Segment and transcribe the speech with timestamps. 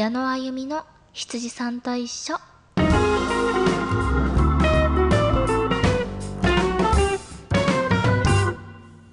[0.00, 2.32] 矢野あゆみの羊さんと一緒。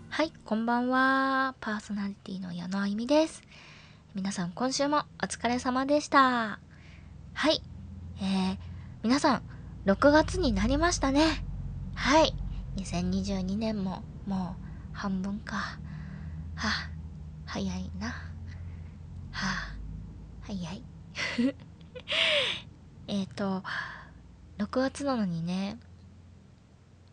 [0.07, 1.55] はいこんばんは。
[1.59, 3.41] パーソナリティの矢野あゆみです。
[4.15, 6.57] 皆さん今週もお疲れ様でした。
[7.33, 7.61] はい
[8.21, 8.57] えー、
[9.03, 9.41] 皆さん
[9.87, 11.43] 6月になりましたね。
[11.95, 12.33] はい
[12.77, 14.55] 2022年もも
[14.93, 15.57] う半分か。
[16.55, 16.69] はあ
[17.45, 18.07] 早いな。
[18.07, 18.13] は
[19.33, 19.66] あ。
[20.47, 20.81] 早い。
[23.07, 23.63] えっと
[24.57, 25.77] 6月なのにね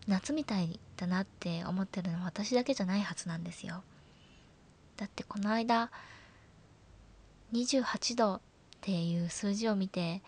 [0.06, 3.82] 夏みたいだなって思ってるのは私だけじゃないはずなんですよ。
[4.96, 5.90] だってこの間
[7.52, 8.40] 28度っ
[8.80, 10.22] ていう数字を見て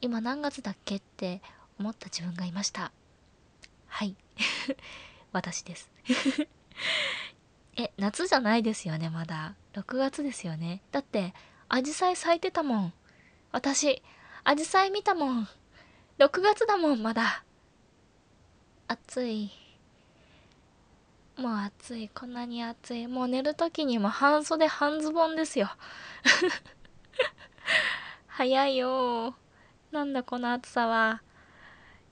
[0.00, 1.42] 今何月だっけって
[1.78, 2.90] 思った自分がいました。
[3.86, 4.16] はい。
[5.32, 5.90] 私です。
[7.76, 9.54] え夏じゃないですよねまだ。
[9.74, 10.80] 6月ですよね。
[10.90, 11.34] だって
[11.68, 12.92] アジサイ咲いてたもん。
[13.50, 14.02] 私
[14.44, 15.48] アジサイ見たもん。
[16.18, 17.44] 6月だもんまだ。
[18.86, 19.50] 暑い。
[21.36, 22.08] もう暑い。
[22.08, 23.08] こんなに暑い。
[23.08, 25.68] もう寝る時にも半袖半ズボンですよ。
[28.28, 29.34] 早いよ。
[29.90, 31.22] なんだこの暑さは。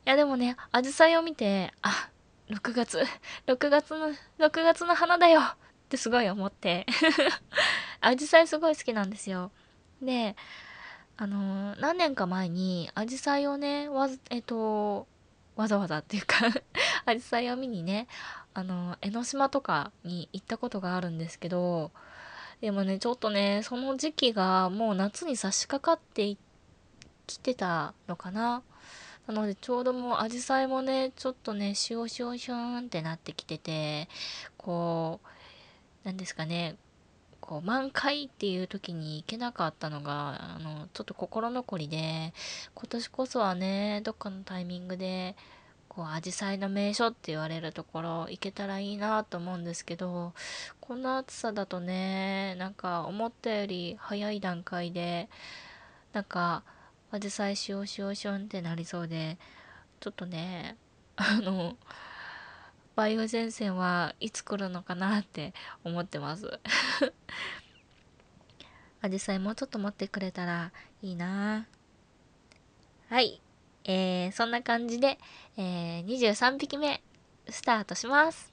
[0.05, 2.11] いやでもねアジサイを見てあ
[2.49, 3.05] 6月。
[3.47, 4.09] 6月の
[4.39, 5.41] 6月の花だよ。
[5.85, 6.87] ってすごい思って。
[8.01, 9.51] アジサイすごい好きなんですよ。
[10.03, 10.37] で
[11.17, 15.07] あの何年か前にアジサイをねわえっと
[15.57, 16.37] わざわざっていうか
[17.07, 18.09] アジサイを見にね
[18.53, 21.93] あの江ノ島とかに行ったことがあるんですけど
[22.61, 26.37] でもねちょっとねその時期がもう夏に差し掛かって
[27.27, 28.63] きてたのかな。
[29.27, 34.07] なのでちょうどもうアジサイもねちょっとねシュオシュオシューンってなってきてて
[34.59, 35.29] こう
[36.05, 36.77] 何ですかね
[37.41, 42.33] こう満開っていう時に行けなかったのがあのちょっと心残りで
[42.75, 45.37] 今年こそはねどっかのタイミングで
[45.89, 50.33] こう紫陽花の名所って言われるところ行けたらいいなと思うんですけど
[50.81, 55.29] こんな暑さだとねなんか思ったより早い段階で
[56.13, 56.63] なんか
[57.13, 59.39] 紫陽花しようしようしようってなりそうで
[60.01, 60.77] ちょっとね
[61.17, 61.77] あの
[62.97, 66.61] 梅雨前線はいつ来るのかなって思ってます。
[69.03, 70.73] アジサイもうちょっと持ってくれたら
[71.03, 71.67] いいな。
[73.09, 73.41] はい。
[73.85, 75.19] えー、そんな感じで、
[75.57, 77.03] えー、23匹目
[77.49, 78.53] スタートします。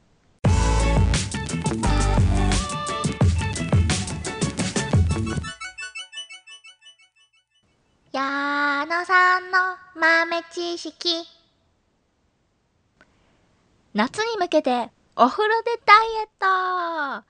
[8.12, 9.58] 矢野さんの
[9.96, 11.41] 豆知識。
[13.94, 17.26] 夏に向けてお風呂でダイエット。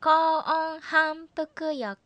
[0.00, 1.98] 高温反復浴。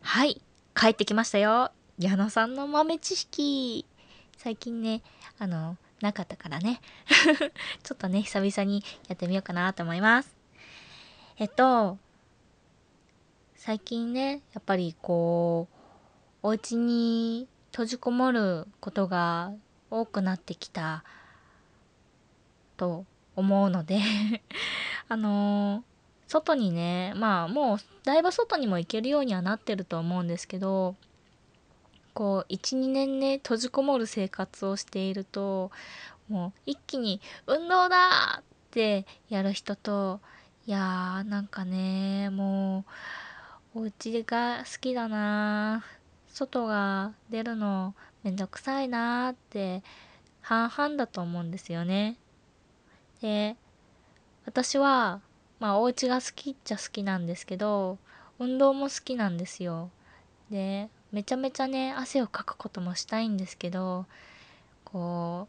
[0.00, 0.42] はい
[0.74, 1.70] 帰ってきましたよ。
[1.96, 3.86] 矢野さんの豆知識。
[4.36, 5.02] 最近ね
[5.38, 6.80] あのなかったからね。
[7.84, 10.36] ちょっとね久々にやってみようかなと思います。
[11.36, 11.98] えっと
[13.54, 15.68] 最近ねやっぱりこ
[16.42, 19.52] うお家に閉じこもることが
[19.88, 21.04] 多くなってきた
[22.82, 23.04] と
[23.36, 24.00] 思うので
[25.08, 25.82] あのー、
[26.26, 30.96] 外にねまあもうだいぶ外にも行けるようにはなってると思うんですけど
[32.12, 35.70] こう12年ね閉じこもる生活をしていると
[36.28, 40.20] もう一気に「運動だ!」ってやる人と
[40.66, 42.84] いやーなんかねも
[43.76, 45.84] うお家が好きだな
[46.26, 47.94] 外が出るの
[48.24, 49.84] めんどくさいなーって
[50.40, 52.16] 半々だと思うんですよね。
[53.22, 53.56] で
[54.44, 55.20] 私は
[55.60, 57.98] まあお家が好きっちゃ好きなんですけど
[58.38, 59.90] 運動も好きなんですよ。
[60.50, 64.06] でめちゃめちゃね汗をかくこともしたいんですけど
[64.84, 65.46] こ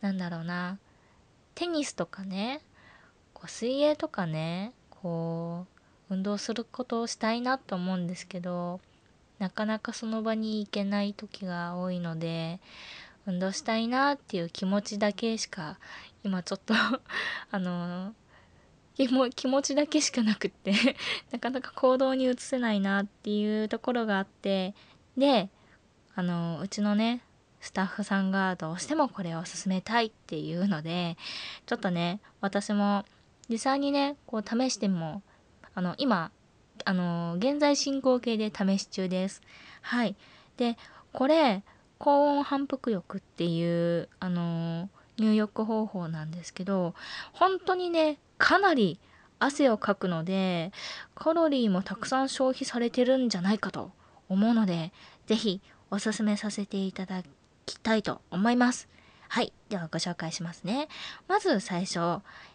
[0.00, 0.78] うなんだろうな
[1.54, 2.60] テニスとかね
[3.34, 5.66] こう水泳とかねこ
[6.10, 8.80] う運動することをしたいなと思うんですけど
[9.38, 12.60] なかなかその場に行けない時が多いので
[13.26, 15.78] 運動したいなっていう気持ちだけしか
[16.24, 16.74] 今ちょっと
[17.50, 18.14] あの
[18.94, 20.72] 気も気持ちだけしかなくって
[21.30, 24.74] なかなか行動に移せないなっていうところがあって
[25.16, 25.50] で
[26.14, 27.22] あのうちのね
[27.60, 31.16] スタッフさんがどうしてもこれを進めたいっていうので
[31.66, 33.04] ちょっとね私も
[33.48, 35.22] 実際にねこう試しても
[35.74, 36.30] あの今
[36.84, 39.42] あの現在進行形で試し中です。
[39.82, 40.16] はい。
[40.56, 40.76] で
[41.12, 41.62] これ
[41.98, 44.88] 高温反復浴っていうあの
[45.18, 46.94] 入浴方法なんですけど
[47.32, 48.98] 本当にねかなり
[49.38, 50.72] 汗をかくので
[51.14, 53.92] カロリーもたくさん消費されてるんじゃないかと
[54.28, 54.92] 思うので、
[55.26, 55.60] ぜひ
[55.90, 57.22] おすすめさせていただ
[57.66, 58.88] きたいと思います。
[59.28, 59.52] はい。
[59.68, 60.88] ではご紹介しますね。
[61.26, 61.98] まず最初、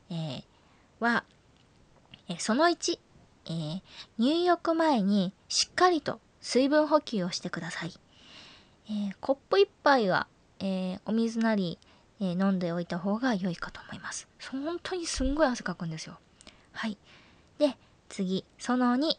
[0.10, 0.44] えー、
[1.00, 1.24] は、
[2.30, 3.00] えその1、
[3.45, 3.81] えー、
[4.18, 7.94] 入浴前にしっかりと水分補給をしてください。
[8.88, 10.27] えー、コップ1杯は、
[10.60, 11.80] え、お水なり、
[12.19, 14.27] え飲んでおいた方が良いかと思います。
[14.51, 16.18] 本当にすんごい汗かくんですよ。
[16.71, 16.98] はい。
[17.57, 17.77] で、
[18.10, 19.18] 次、その2、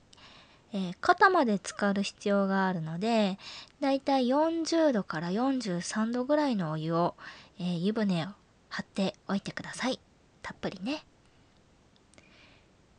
[0.72, 3.38] えー、肩まで浸かる必要があるので、
[3.80, 7.14] だいたい40度から43度ぐらいのお湯を、
[7.58, 8.28] えー、湯船を
[8.68, 10.00] 張っておいてください。
[10.42, 11.04] たっぷりね。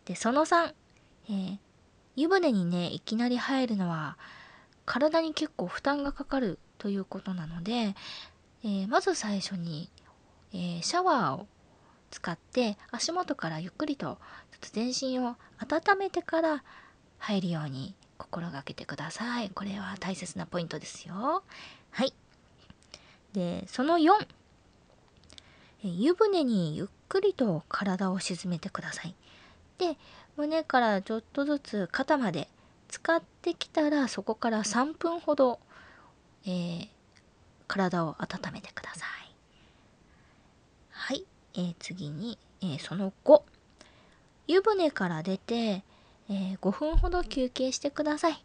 [0.05, 0.73] で、その3、
[1.29, 1.57] えー、
[2.15, 4.17] 湯船にね、いきなり入るのは、
[4.85, 7.95] 体に結構負担がかかるということなので、
[8.63, 9.89] えー、まず最初に、
[10.53, 11.47] えー、シャワーを
[12.11, 14.17] 使って足元からゆっくりとちょっ
[14.61, 16.63] と全身を温めてから
[17.19, 19.49] 入るように心がけてください。
[19.49, 21.43] これは大切なポイントですよ。
[21.91, 22.13] はい。
[23.33, 24.11] で、その4、
[25.83, 29.15] 湯船にゆっくりと体を沈めてください。
[29.77, 29.97] で、
[30.37, 32.47] 胸からちょっとずつ肩まで
[32.87, 35.59] 使ってきたらそこから3分ほど、
[36.45, 36.87] えー、
[37.67, 39.35] 体を温めてください。
[40.89, 41.25] はい。
[41.55, 43.41] えー、次に、えー、その5。
[44.47, 45.83] 湯船から出て、
[46.29, 48.43] え5分ほど休憩してください。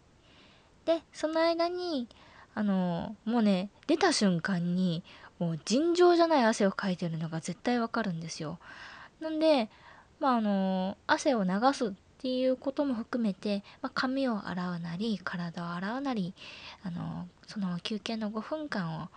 [0.85, 2.09] で、その間に、
[2.55, 5.03] あのもうね、出た瞬間に、
[5.39, 8.59] もう尋常じゃない汗をかいてるのが絶対わかるんですよ。
[9.21, 9.71] なんで、
[10.19, 16.35] まあ、あの汗を流すっていうことも含めて、まあ、髪を洗うなり体を洗うなり
[16.83, 19.09] あのその休憩の5分間を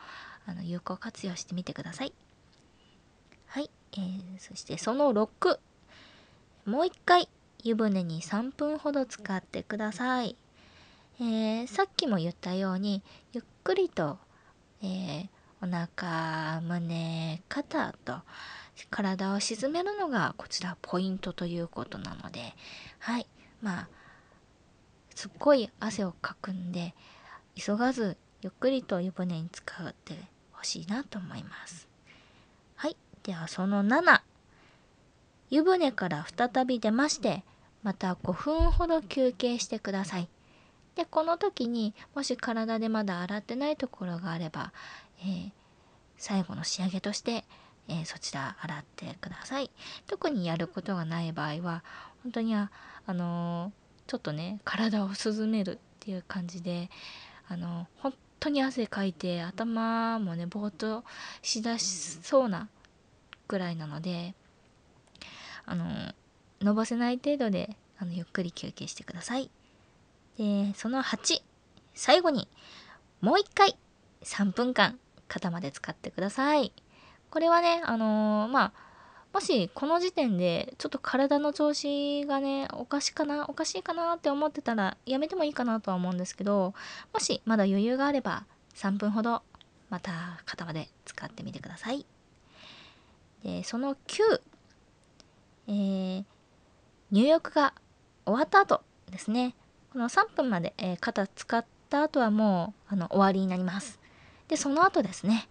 [0.45, 2.13] あの有効活用してみてください。
[3.47, 5.59] はい、えー、そしてその6
[6.65, 7.27] もう一回
[7.61, 10.37] 湯船に3分ほど使ってください。
[11.19, 13.03] えー、さっきも言ったように
[13.33, 14.17] ゆっくりと、
[14.81, 15.27] えー、
[15.61, 18.21] お腹胸肩と
[18.89, 22.53] 体を沈めるのがこちらポイントということなので
[22.99, 23.27] はい。
[23.61, 23.89] まあ
[25.15, 26.95] すっごい汗をかくんで
[27.55, 30.17] 急がずゆっくりと湯船に使って
[30.51, 31.87] ほしいなと思います。
[32.75, 32.97] はい。
[33.23, 34.21] ではその7
[35.49, 37.43] 湯船から再び出まして
[37.83, 40.27] また5分ほど休憩してください。
[40.95, 44.73] でこの時にもし体でまだ洗ってないところがあれば、
[45.19, 45.51] えー、
[46.17, 47.45] 最後の仕上げとして
[47.87, 49.69] えー、そちら洗ってください。
[50.07, 51.83] 特にやることがない場合は
[52.23, 52.71] 本当にあ、
[53.05, 56.89] あのー、ちょっとね体を涼めるっていう感じで、
[57.47, 61.03] あのー、本当に汗かいて頭もねぼーっと
[61.41, 62.69] しだしそうな
[63.47, 64.35] ぐらいなので、
[65.65, 65.85] あの
[66.61, 69.49] 伸ばせない程度であのゆっくり休憩してください。
[70.37, 71.41] でその8
[71.93, 72.47] 最後に
[73.21, 73.77] もう一回
[74.23, 74.97] 3分間
[75.27, 76.73] 肩まで使ってください。
[77.33, 78.73] これはね、あのー、まあ、
[79.33, 86.75] もしこの時点でちょっと体の調子がね、おかしかな、おかしいかなって思ってたらやめてもいいかなとは思うんですけど、
[87.11, 88.45] もしまだ余裕があれば
[88.75, 89.41] 3分ほど
[89.89, 92.05] また肩まで使ってみてください。
[93.43, 94.41] で、その9、
[95.69, 96.25] えー、
[97.09, 97.73] 入浴が
[98.27, 99.55] 終わった後ですね、
[99.91, 103.99] この3分まで、えー、肩使った後はもうあの終わりになります。
[104.49, 105.47] で、その後ですね、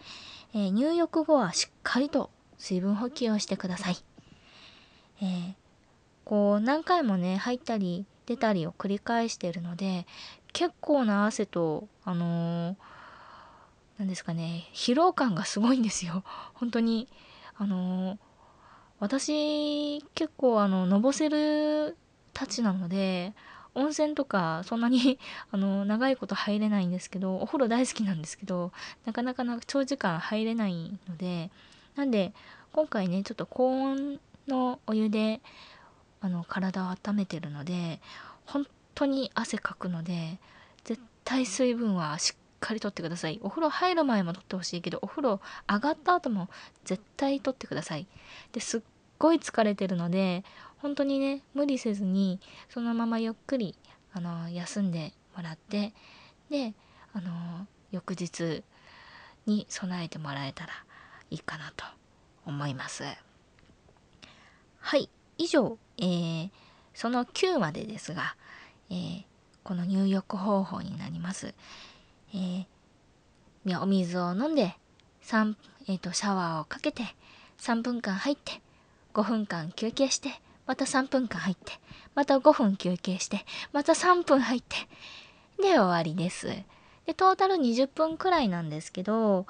[0.54, 3.96] えー、入浴後はしっかりと水分補給をしてください。
[5.20, 5.54] えー、
[6.24, 10.06] こう何回もね入ったり出たりを繰り返しているので
[10.52, 12.76] 結構な汗とあの
[13.98, 17.08] 何、ー、ですかね疲労感がすごいんですよ 本当に
[17.56, 18.18] あのー、
[18.98, 21.96] 私結構あののぼせる
[22.32, 23.34] たちなので
[23.74, 25.18] 温泉とかそんなに
[25.50, 28.72] あの長いこと入れないんですけどお風呂大好きなんですけど
[29.04, 31.50] なかなか長時間入れないので
[31.96, 32.32] なんで
[32.72, 35.40] 今回ねちょっと高温のお湯で
[36.20, 38.00] あの体を温めてるので
[38.46, 40.38] 本当に汗かくので
[40.84, 43.40] 絶対水分はしっかりとってください。
[43.42, 46.48] お風呂入る前も取ってほしいけどお風呂上がった後も
[46.84, 48.06] 絶対取ってください。
[48.52, 48.80] ですっ
[49.18, 50.44] ごい疲れてるので
[50.82, 53.76] 本当にね無理せずにそのままゆっくり
[54.12, 55.94] あの休んでもらって
[56.50, 56.74] で
[57.14, 58.64] あの翌日
[59.46, 60.72] に備えてもらえたら
[61.30, 61.84] いいかなと
[62.44, 63.04] 思います。
[64.80, 65.08] はい
[65.38, 66.50] 以上、えー、
[66.94, 68.34] その9までですが、
[68.90, 69.24] えー、
[69.62, 71.54] この入浴方法になります、
[72.34, 74.76] えー、お水を飲んで
[75.22, 75.54] 3、
[75.88, 77.04] えーとシャワーをかけて
[77.58, 78.60] 3分間入って
[79.14, 80.30] 5分間休憩して
[80.66, 81.72] また3分間入って、
[82.14, 84.76] また5分休憩して、また3分入って、
[85.60, 86.48] で終わりです。
[87.06, 89.46] で、トータル20分くらいなんですけど、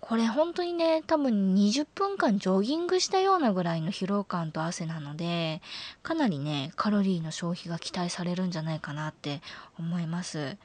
[0.00, 5.62] これ本当にね、多分20分間ジョギングしたようなぐらいの疲労感と汗なので、
[6.02, 9.40] かなりね、カロリーの消費が期待されるんじゃないかなって
[9.78, 10.56] 思います。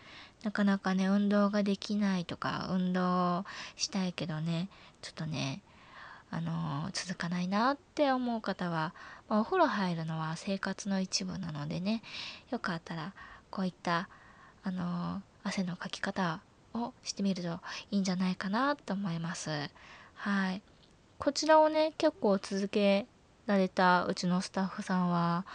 [0.44, 4.70] なかなかね、運動ができないとか、運動したいけどね、
[5.02, 5.62] ちょっとね、
[6.30, 8.94] あの続かないなって思う方は、
[9.30, 12.02] まあ、お風呂入るのは生活の一部なのでね、
[12.52, 13.14] よかったら、
[13.50, 14.10] こういった、
[14.64, 16.42] あの汗のかき方
[16.74, 17.60] をしてみると
[17.92, 19.50] いいんじゃないかなと思います。
[20.16, 20.62] はい。
[21.20, 23.08] こちらをね、結構続け
[23.46, 25.46] られたうちのスタッフさんは、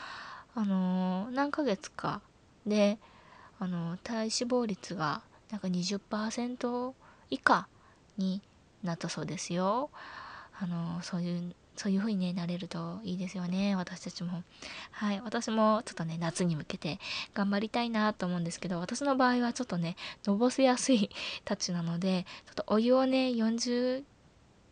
[0.54, 2.22] あの、何ヶ月か
[2.66, 2.98] で、
[3.58, 6.94] あの、体脂肪率がなんか20%
[7.30, 7.68] 以下
[8.16, 8.40] に
[8.82, 9.90] なったそうですよ。
[10.62, 13.74] あの、そういうそういう風にね、なれるといいですよね。
[13.76, 14.42] 私たちも。
[14.90, 15.20] はい。
[15.24, 16.98] 私もちょっとね、夏に向けて
[17.34, 21.10] 頑張りたいなと思うんですけど、私の場合はちょっとね、のぼせやすい
[21.44, 24.04] たちなので、ちょっとお湯をね、40、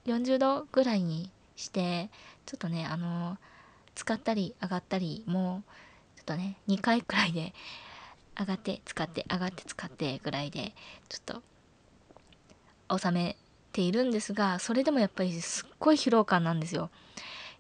[0.07, 2.11] 40度ぐらいにして、
[2.45, 3.39] ちょっとね、あの、
[3.95, 7.55] 使ったり上がったり、もう、ちょっとね、2回くらいで、
[8.39, 10.73] 上がって使って上がって使ってぐらいで
[11.11, 11.43] ちょっ
[12.89, 13.37] と収め
[13.73, 16.91] ているんですがそれでもやっぱりすっごい疲労感なんですよ。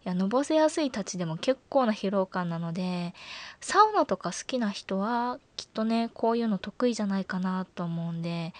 [0.05, 3.12] いやのぼせやすい立ちでも結構な疲労感なので
[3.61, 8.55] サウナとか好きな人はきっとねこういうの得意じゃないかなと思うんで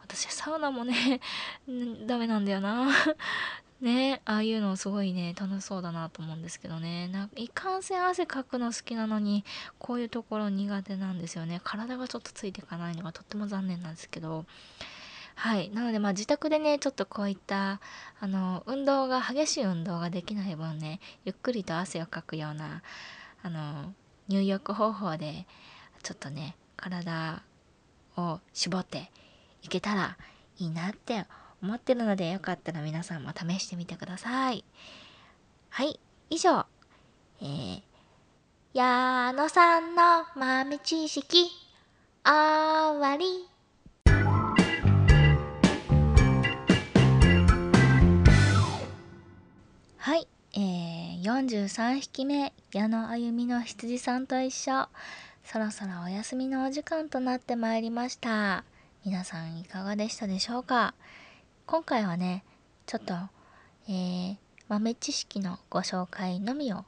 [0.00, 1.20] 私サウナもね
[2.06, 2.88] ダメなんだよな。
[3.78, 7.08] ねああいうのすごいね楽しそうだなと思うんですけどね。
[7.08, 9.44] ないかんせん汗かくの好きなのに
[9.78, 11.60] こういうところ苦手なんですよね。
[11.62, 14.46] 体がちょっとついていかないのがとっても残念なんですけど。
[15.38, 15.70] はい。
[15.70, 17.80] なので、まあ自宅でね、ちょっとこういった、
[18.20, 22.82] あの、運動が、激しい運動ができない分ね、ゆっくりと汗をかくような、
[23.42, 23.92] あの、
[24.28, 25.46] 入浴方法で、
[26.02, 27.42] ちょっとね、体
[28.16, 29.10] を絞って
[29.62, 30.16] いけたら
[30.58, 31.26] いいなって
[31.62, 34.64] 思ってるので、よかったら皆さんも試してみてください。
[35.68, 36.00] はい。
[36.30, 36.64] 以上、
[37.42, 37.82] えー、
[38.72, 41.50] 矢野さんの豆知識、
[42.24, 43.55] 終わり。
[50.06, 54.86] はい、えー、43匹目矢野あゆみの羊さんと一緒。
[55.42, 58.62] そろそろお休みのお時間となってまいりました。
[59.04, 60.94] 皆さんいかがでしたでしょうか？
[61.66, 62.44] 今回はね
[62.86, 63.14] ちょっと、
[63.88, 64.36] えー、
[64.68, 66.84] 豆知識のご紹介のみを、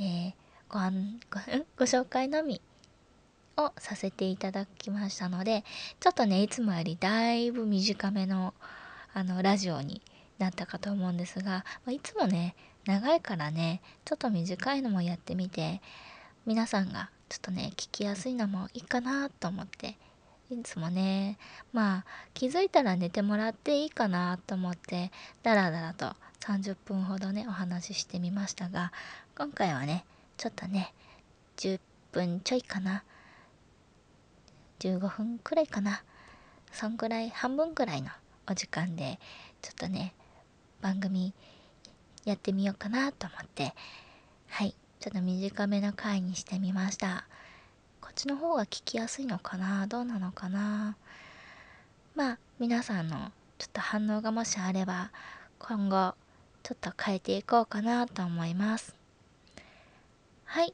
[0.00, 0.32] えー、
[0.68, 2.60] ごごご紹介のみ
[3.56, 5.62] をさせていただきましたので
[6.00, 8.54] ちょっとねいつもよりだいぶ短めの
[9.14, 10.02] あのラジオに
[10.38, 12.54] なったかと思うんですが、まいつもね
[12.86, 15.80] 長いからねちょっと短いのもやってみて
[16.44, 19.96] 皆さんがちょっとね聞きやすいのもいいかなと思って
[20.50, 21.38] いつもね
[21.72, 25.10] まあ気づいたら寝てもらっていいかなと思って
[25.42, 28.92] ダラダラと30分ほどねお話ししてみましたが
[29.36, 30.04] 今回はね
[30.36, 30.92] ちょっとね
[31.56, 31.80] 10
[32.12, 33.02] 分ちょいかな。
[34.78, 36.02] 15分くらいかな。
[36.72, 38.10] そんくらい半分くらいの
[38.48, 39.18] お時間で
[39.62, 40.14] ちょっとね
[40.86, 41.32] 番組
[42.24, 43.74] やってみようかなと思って。
[44.48, 44.76] はい。
[45.00, 47.26] ちょっと短めの回にしてみました。
[48.00, 49.88] こっちの方が聞きやすいのかな？
[49.88, 50.96] どうなのかな？
[52.14, 55.10] まあ皆さんのちょっと反応がもしあれば
[55.58, 56.14] 今後
[56.62, 58.94] ちょっと変えていこうかなと思います。
[60.44, 60.72] はい。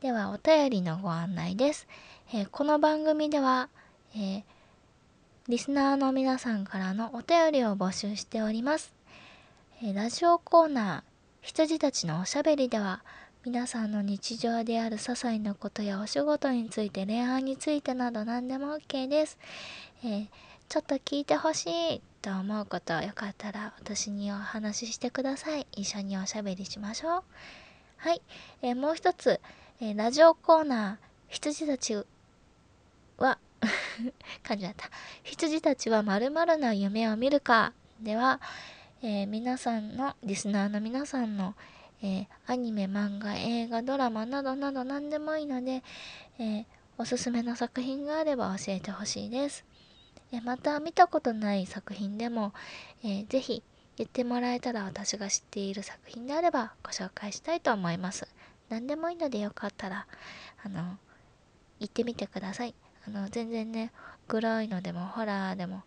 [0.00, 1.86] ではお便りのご案内です、
[2.32, 3.68] えー、この番組では、
[4.14, 4.42] えー、
[5.48, 8.92] リスナーの皆さんからのお便りを募集しております。
[9.92, 11.02] ラジオコーナー
[11.42, 13.02] 羊たちのおしゃべりでは
[13.44, 19.38] 皆さんの日常である些細なことやお仕事について恋愛についてなど何でも OK です、
[20.02, 20.26] えー、
[20.70, 25.66] ちょっと聞いてほしいと思うことよかったら私にお話ししてください。
[25.72, 27.22] 一緒におしゃべりしましょう。
[27.98, 28.22] はい、
[28.62, 29.38] えー、もう一つ、
[29.82, 31.94] えー、ラジオコーナー羊たち
[33.18, 33.38] は
[34.42, 34.88] 感じだった。
[35.22, 37.74] 羊たちはまるな夢を見るか。
[38.00, 38.40] では、
[39.02, 41.54] えー、皆さんの、リスナーの皆さんの、
[42.02, 45.82] えー、アニメ、漫画、映画、ドラマなどなど何でもいいので、
[46.38, 46.64] えー、
[46.98, 49.64] おすすめの作品があれば教えてほしいです。
[50.32, 52.52] えまた、見たことない作品でも、
[53.02, 53.62] えー、ぜひ
[53.96, 58.26] 言ってもらえたら私が知っている作品であればご紹介したいと思います。
[58.68, 60.06] 何でもいいのでよかったら、
[60.64, 60.98] あの、
[61.78, 62.74] 言ってみてください。
[63.06, 63.92] あの、全然ね、
[64.26, 65.82] グロいのでもホラーでも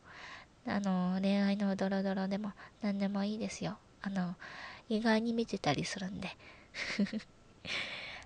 [0.68, 3.78] あの恋愛のドロドロでも何でもいいですよ。
[4.02, 4.36] あの
[4.90, 6.30] 意外に見てたりするんで。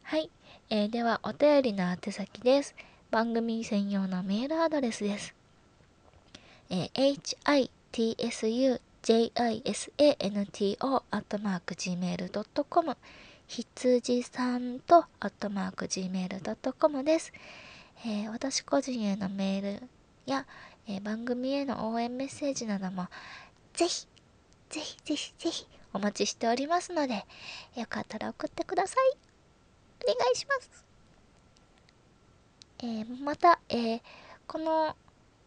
[0.04, 0.30] はい、
[0.70, 2.76] えー、ではお便りの宛先です。
[3.10, 5.34] 番組専用のメールアドレスです。
[6.70, 12.98] えー hitsujisanto アットマーク gmail.com
[13.48, 17.34] ひつじさんとアットマーク gmail.com です、
[18.06, 19.88] えー私個人へのメール
[20.26, 20.46] や、
[20.88, 23.08] えー番組への応援メッセージなども
[23.74, 24.08] ぜひ
[24.70, 27.26] ぜひぜひぜひお待ちしておりますので
[27.76, 29.18] よかったら送ってください。
[30.04, 30.86] お願いします。
[32.80, 34.02] えーまた、えー
[34.48, 34.98] この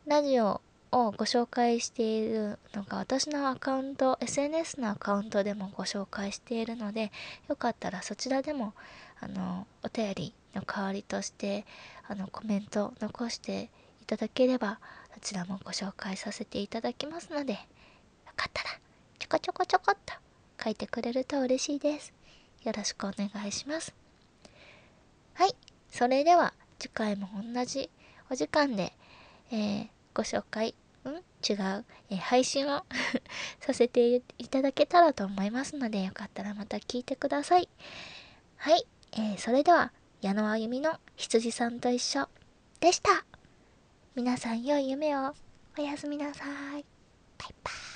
[0.07, 0.63] ラジオ
[0.93, 7.11] をご紹介しているのが私のアカウント SNS のアカウントでもご紹介しているので
[7.49, 8.73] よかったらそちらでも
[9.21, 11.67] あのお便りの代わりとして
[12.09, 13.69] あのコメント残して
[14.01, 14.79] いただければ
[15.15, 17.59] そちらもご紹介させていただきますのでよ
[18.37, 18.71] かったら
[19.19, 20.15] ちょこちょこちょこっと
[20.63, 22.13] 書いてくれると嬉しいです。
[22.63, 23.95] よろしくお願いします。
[25.35, 25.55] はい。
[25.91, 27.91] それでは次回も同じ
[28.31, 28.93] お時間で、
[29.51, 31.09] えーご紹介ん？
[31.09, 32.85] 違う、えー配信を
[33.61, 37.69] させていただけたらと思いますのでよかったらまた聞いてください。
[38.57, 39.93] はい、えーそれでは
[40.23, 42.29] 矢野あゆみの羊さんと一緒
[42.81, 43.25] でした。
[44.17, 45.35] 皆さん良い夢を。
[45.77, 46.47] おやすみなさい。
[46.47, 46.85] バイ
[47.65, 47.94] バイ。